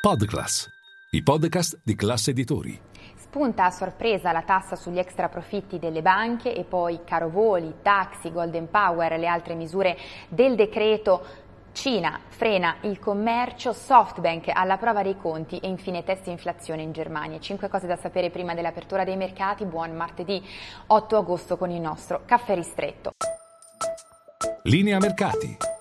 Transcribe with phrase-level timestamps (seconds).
[0.00, 0.66] Podclass,
[1.10, 2.80] i podcast di classe editori.
[3.16, 8.32] Spunta a sorpresa la tassa sugli extra profitti delle banche e poi caro voli, taxi,
[8.32, 9.98] golden power, le altre misure
[10.30, 11.22] del decreto
[11.72, 17.38] Cina frena il commercio, Softbank alla prova dei conti e infine test inflazione in Germania.
[17.38, 19.66] Cinque cose da sapere prima dell'apertura dei mercati.
[19.66, 20.42] Buon martedì
[20.86, 23.10] 8 agosto con il nostro caffè ristretto.
[24.62, 25.69] Linea mercati.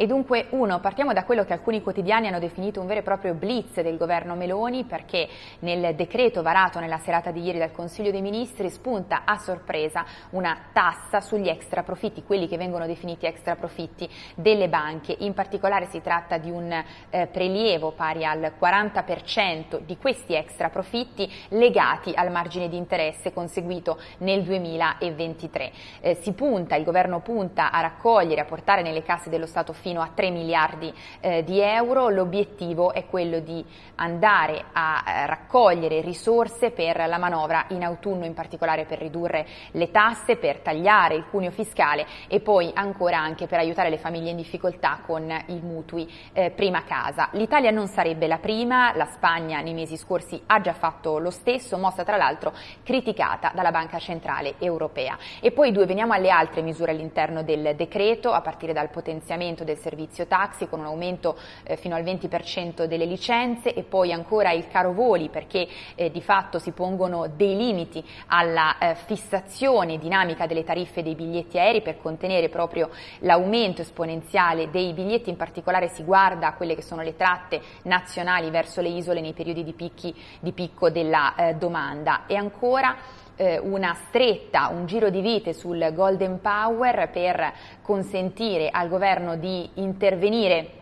[0.00, 3.34] E dunque, uno, partiamo da quello che alcuni quotidiani hanno definito un vero e proprio
[3.34, 8.20] blitz del governo Meloni, perché nel decreto varato nella serata di ieri dal Consiglio dei
[8.22, 14.08] Ministri spunta a sorpresa una tassa sugli extra profitti, quelli che vengono definiti extra profitti
[14.36, 15.16] delle banche.
[15.18, 16.70] In particolare si tratta di un
[17.10, 23.98] eh, prelievo pari al 40% di questi extra profitti legati al margine di interesse conseguito
[24.18, 25.72] nel 2023.
[26.02, 29.86] Eh, si punta, il governo punta a raccogliere, a portare nelle casse dello Stato fino
[29.96, 32.08] a 3 miliardi eh, di euro.
[32.08, 33.64] L'obiettivo è quello di
[33.96, 39.90] andare a eh, raccogliere risorse per la manovra in autunno, in particolare per ridurre le
[39.90, 44.36] tasse, per tagliare il cuneo fiscale e poi ancora anche per aiutare le famiglie in
[44.36, 47.28] difficoltà con i mutui eh, prima casa.
[47.32, 51.78] L'Italia non sarebbe la prima, la Spagna nei mesi scorsi ha già fatto lo stesso,
[51.78, 52.52] mossa tra l'altro
[52.82, 55.16] criticata dalla Banca Centrale Europea.
[55.40, 59.77] E poi due, veniamo alle altre misure all'interno del decreto, a partire dal potenziamento del
[59.78, 64.68] servizio taxi con un aumento eh, fino al 20% delle licenze e poi ancora il
[64.68, 70.64] caro voli perché eh, di fatto si pongono dei limiti alla eh, fissazione dinamica delle
[70.64, 76.48] tariffe dei biglietti aerei per contenere proprio l'aumento esponenziale dei biglietti, in particolare si guarda
[76.48, 80.52] a quelle che sono le tratte nazionali verso le isole nei periodi di, picchi, di
[80.52, 82.26] picco della eh, domanda.
[82.26, 82.96] E ancora
[83.38, 89.70] eh, una stretta, un giro di vite sul Golden Power per consentire al governo di
[89.74, 90.77] intervenire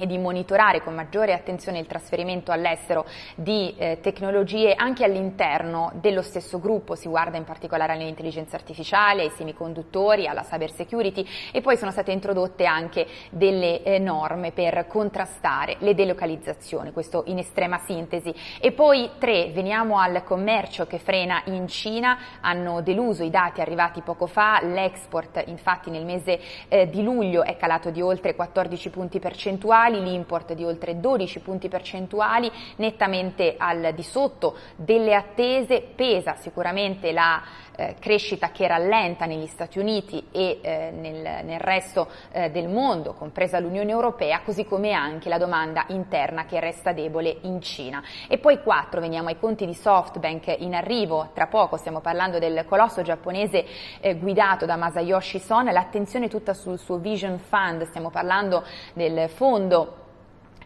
[0.00, 6.22] e di monitorare con maggiore attenzione il trasferimento all'estero di eh, tecnologie anche all'interno dello
[6.22, 11.76] stesso gruppo, si guarda in particolare all'intelligenza artificiale, ai semiconduttori, alla cyber security e poi
[11.76, 18.34] sono state introdotte anche delle eh, norme per contrastare le delocalizzazioni, questo in estrema sintesi.
[18.60, 24.00] E poi tre, veniamo al commercio che frena in Cina, hanno deluso i dati arrivati
[24.00, 29.18] poco fa, l'export infatti nel mese eh, di luglio è calato di oltre 14 punti
[29.18, 36.36] percentuali, percentuali, l'import di oltre 12 punti percentuali, nettamente al di sotto delle attese, pesa
[36.36, 37.42] sicuramente la
[37.76, 43.14] eh, crescita che rallenta negli Stati Uniti e eh, nel, nel, resto eh, del mondo,
[43.14, 48.02] compresa l'Unione Europea, così come anche la domanda interna che resta debole in Cina.
[48.28, 52.64] E poi quattro, veniamo ai conti di SoftBank in arrivo, tra poco stiamo parlando del
[52.66, 53.64] colosso giapponese
[54.18, 58.62] guidato da Masayoshi Son, l'attenzione tutta sul suo Vision Fund, stiamo parlando
[58.92, 59.69] del fondo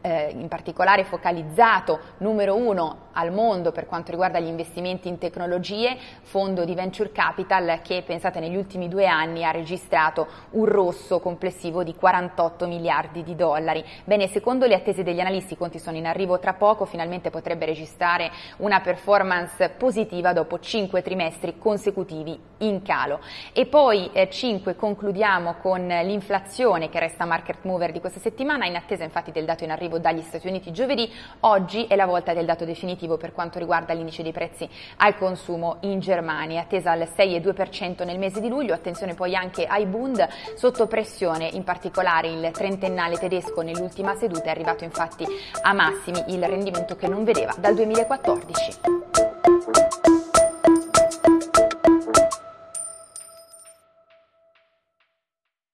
[0.00, 5.96] eh, in particolare focalizzato numero uno al mondo per quanto riguarda gli investimenti in tecnologie,
[6.22, 11.82] fondo di venture capital che pensate negli ultimi due anni ha registrato un rosso complessivo
[11.82, 13.84] di 48 miliardi di dollari.
[14.04, 17.64] Bene, secondo le attese degli analisti, i conti sono in arrivo tra poco, finalmente potrebbe
[17.64, 23.20] registrare una performance positiva dopo cinque trimestri consecutivi in calo.
[23.52, 28.76] E poi eh, 5 concludiamo con l'inflazione che resta market mover di questa settimana, in
[28.76, 31.10] attesa infatti del dato in arrivo dagli Stati Uniti giovedì,
[31.40, 35.76] oggi è la volta del dato definitivo per quanto riguarda l'indice dei prezzi al consumo
[35.80, 40.26] in Germania, attesa al 6,2% nel mese di luglio, attenzione poi anche ai Bund,
[40.56, 45.26] sotto pressione in particolare il trentennale tedesco nell'ultima seduta è arrivato infatti
[45.62, 49.13] a massimi il rendimento che non vedeva dal 2014.